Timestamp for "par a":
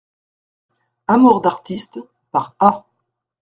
2.31-2.87